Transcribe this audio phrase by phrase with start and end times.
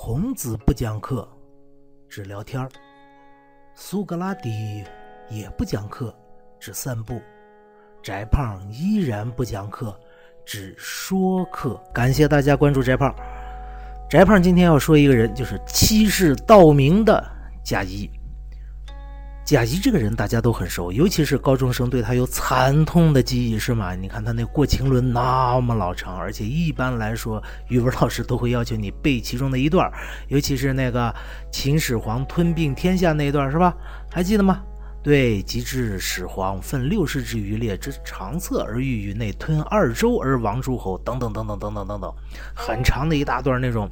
[0.00, 1.28] 孔子不讲课，
[2.08, 2.68] 只聊天儿；
[3.74, 4.84] 苏格拉底
[5.28, 6.14] 也不讲课，
[6.60, 7.16] 只散步；
[8.00, 9.98] 翟胖依然不讲课，
[10.46, 11.74] 只说课。
[11.92, 13.12] 感谢大家关注翟胖。
[14.08, 17.20] 翟胖今天要说一个人，就是欺世盗名的
[17.64, 18.08] 贾谊。
[19.48, 23.94] 贾谊这个人大家都很熟，尤其是高中生对他有惨痛的记忆，是吗？
[23.94, 29.90] 你看他那《过秦论》那么老长，而且一般来说语文老师都会要求你背其中的一段，
[30.28, 31.10] 尤其是那个
[31.50, 33.74] 秦始皇吞并天下那一段，是吧？
[34.12, 34.62] 还记得吗？
[35.02, 42.14] 对，及至始皇奋六世之余烈之长策而欲于内吞二周而亡诸侯，等等等等等等等等，
[42.54, 43.88] 很长的一大段那种，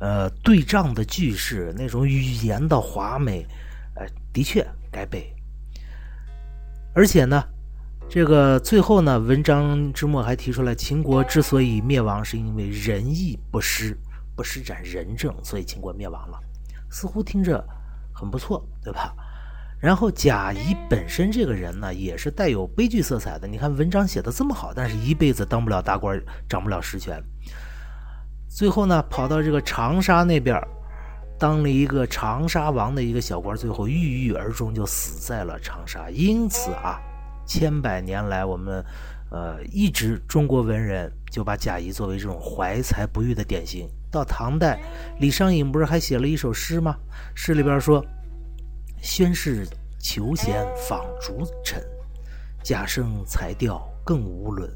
[0.00, 3.46] 呃，对仗的句式，那种语言的华美，
[3.94, 4.66] 呃，的确。
[4.90, 5.34] 该背，
[6.92, 7.44] 而且呢，
[8.08, 13.96] 这个最后呢，文章之末还提出来，秦国之所以灭亡，是因为仁义不施，
[14.34, 16.38] 不施展仁政，所以秦国灭亡了。
[16.90, 17.64] 似乎听着
[18.12, 19.14] 很不错，对吧？
[19.78, 23.46] 然后贾谊本身这个人呢，也是带有悲剧色彩的。
[23.46, 27.22] 你看文章写的这么好，但是一辈子当不了大官，掌不了实权，
[28.48, 30.60] 最后呢，跑到这个长沙那边。
[31.40, 36.10] 当了一个长沙王的一个小官，最后郁郁而终，就死在了长沙。
[36.10, 37.00] 因此啊，
[37.46, 38.84] 千百年来，我们，
[39.30, 43.88] 呃，一直中国文人就把贾谊作为这种怀才不遇的典型。
[44.12, 44.78] 到唐代，
[45.18, 46.94] 李商隐不是还写了一首诗吗？
[47.34, 48.04] 诗里边说
[49.00, 49.66] ：“宣室
[49.98, 51.82] 求贤访逐臣，
[52.62, 54.70] 贾生才调更无伦。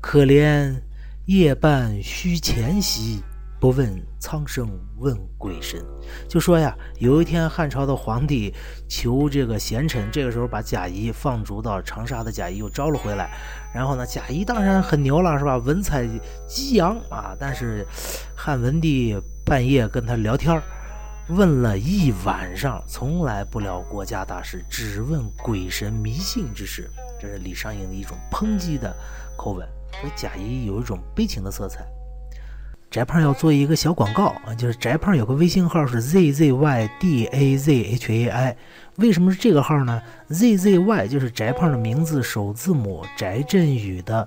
[0.00, 0.80] 可怜
[1.26, 3.20] 夜半虚前席。”
[3.60, 5.84] 不问苍生问鬼神，
[6.28, 8.54] 就说呀，有一天汉朝的皇帝
[8.88, 13.30] 求这个贤臣，这个时候把贾谊放逐到长沙的贾谊又招了回来。
[13.74, 15.56] 然后呢，贾谊当然很牛了，是吧？
[15.58, 16.08] 文采
[16.46, 17.36] 激扬啊！
[17.38, 17.84] 但是
[18.36, 20.62] 汉文帝半夜跟他聊天，
[21.28, 26.88] 问了一晚上，从来不聊国家大事，只问鬼神迷信之事。
[27.20, 28.94] 这是李商隐的一种抨击的
[29.36, 29.66] 口吻，
[30.00, 31.84] 所以贾谊有一种悲情的色彩。
[32.90, 38.56] 翟胖要做一个小广告啊，就是翟胖有个微信号是 z z y d a z h a i，
[38.96, 44.26] 为什么是这个号呢？z z y 就是翟胖的名字首字母，翟振宇的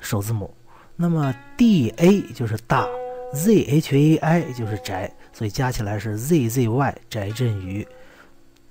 [0.00, 0.52] 首字母，
[0.96, 2.88] 那么 d a 就是大
[3.34, 7.86] ，z h a i 就是翟，所以加起来是 z z y 翟振宇，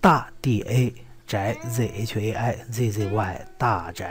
[0.02, 0.94] 大 d a
[1.26, 4.04] 翟 z h a i z z y 大翟，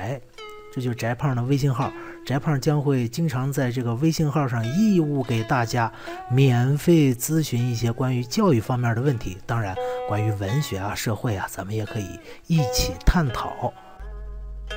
[0.72, 1.92] 这就是翟胖的微信号。
[2.30, 5.92] 翟胖将会经常在这个微信号上义务给大家
[6.30, 9.74] 免费咨询一些关于教育方面的问题，当然，
[10.08, 13.72] 关于文学啊、社会啊，咱们也可以一起探讨。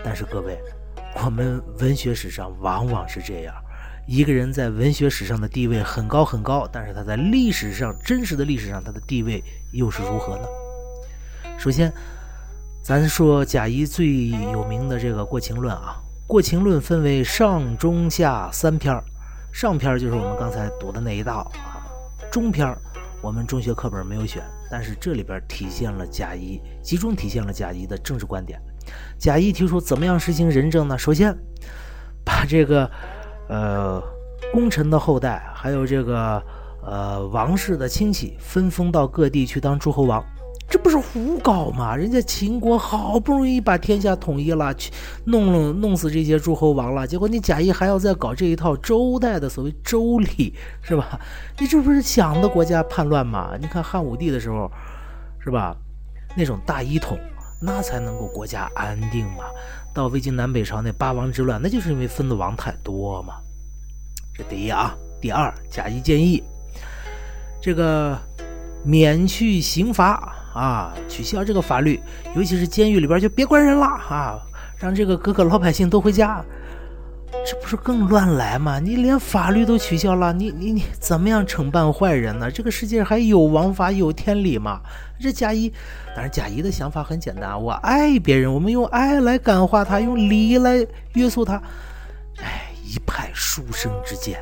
[0.04, 0.58] 但是各位，
[1.24, 3.54] 我们文学史上往往是这样：
[4.08, 9.44] 一个人在文学史上的地位很高很高，但是他在历史上真实的历史上他的地位
[9.74, 10.48] 又是如何呢？
[11.60, 11.94] 首先，
[12.82, 16.00] 咱说贾谊最有名的这个《过秦论》啊。
[16.34, 19.00] 《过秦论》分为上、中、下三篇
[19.52, 21.78] 上篇就是我们刚才读的那一道啊，
[22.32, 22.76] 中篇
[23.22, 28.60] 我们中学课本没有选，但是这里边体现了贾谊，集中体现了贾谊的政治观点。
[29.20, 30.98] 贾谊提出怎么样实行仁政呢？
[30.98, 31.38] 首先，
[32.26, 32.90] 把这个
[33.48, 34.02] 呃
[34.52, 36.42] 功臣的后代，还有这个
[36.84, 40.26] 呃王室的亲戚分封到各地去当诸侯王。
[40.74, 41.96] 这不是胡搞吗？
[41.96, 44.92] 人家秦国好不容易把天下统一了，去
[45.26, 50.52] 弄了弄死这些诸侯王了，结果你贾谊还要再搞这一套周代的所谓周礼，
[50.82, 51.20] 是吧？
[51.60, 53.52] 你这不是想的国家叛乱吗？
[53.62, 54.68] 你看汉武帝的时候，
[55.40, 55.78] 是吧？
[56.36, 57.20] 那种大一统，
[57.62, 59.44] 那才能够国家安定嘛。
[59.94, 63.36] 到魏晋南北朝那八王之乱，那就是因为分的王太多嘛。
[64.36, 66.44] 这第一啊，第二，贾谊建议
[67.62, 68.18] 这个
[68.84, 70.36] 免去刑罚。
[70.54, 72.00] 啊，取消这个法律，
[72.36, 74.40] 尤其是监狱里边就别关人了啊，
[74.78, 76.46] 让这个各个老百姓都回家，
[77.46, 78.80] 这不是更乱来吗？
[78.80, 82.52] 你连法律都取消了，你你你怎么样惩办坏人呢？
[82.52, 84.80] 这个世界还有王法有天理吗？
[85.20, 85.70] 这贾谊，
[86.14, 91.56] 当然贾谊的想法很简单，我爱别人，我们用爱来感化他，用礼来约束他，
[92.38, 94.40] 哎，一派书生之见。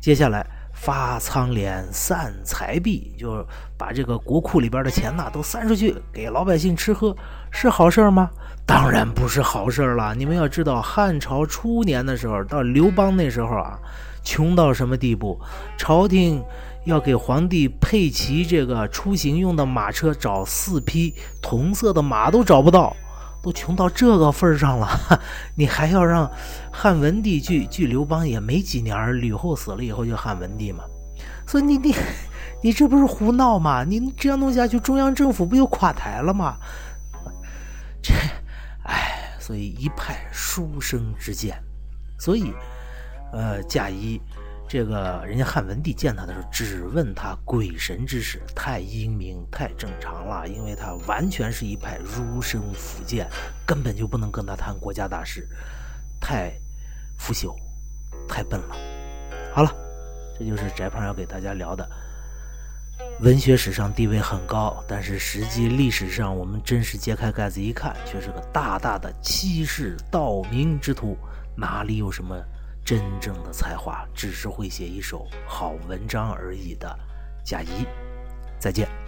[0.00, 0.44] 接下来。
[0.86, 3.44] 发仓敛，散财币，就
[3.76, 7.12] 把这个国库里边的钱呐都散出去给老百姓吃喝，
[7.50, 8.30] 是好事吗？
[8.64, 10.14] 当然不是好事了。
[10.14, 13.76] 你们要知道，汉朝初年的时候，到刘邦那时候啊，
[14.22, 15.40] 穷到什么地步？
[15.76, 16.40] 朝廷
[16.84, 21.12] 要给皇帝配齐这个出行用的马车，找四匹
[21.42, 22.94] 同色的马都找不到。
[23.42, 24.88] 都穷到这个份上了，
[25.54, 26.30] 你还要让
[26.72, 30.84] 汉文帝去据刘邦也没几年，吕后死了以后就汉文帝嘛，
[31.46, 31.94] 所以你你
[32.62, 33.84] 你这不是胡闹吗？
[33.84, 36.56] 你这样弄下去，中央政府不就垮台了吗？
[38.02, 38.14] 这，
[38.84, 41.56] 哎，所以一派书生之见，
[42.18, 42.52] 所以，
[43.32, 44.20] 呃，贾谊。
[44.68, 53.28] 这个人家汉文帝见他的时候，只问他鬼神之事，太英明太正常了，因为他完全是一派儒生福建，
[53.64, 55.48] 根本就不能跟他谈国家大事，
[56.20, 56.52] 太
[57.16, 57.54] 腐朽，
[58.28, 58.76] 太笨了。
[59.54, 59.72] 好了，
[60.36, 61.88] 这就是翟胖要给大家聊的。
[63.20, 71.16] 文学史上地位很高，但是实际历史上，我们真实揭开盖子一看，却是个大大的欺世盗名之徒，
[71.56, 72.36] 哪里有什么？
[72.86, 76.96] 真正的才华只是会写一首好文章而已的
[77.44, 77.84] 贾谊，
[78.60, 79.05] 再见。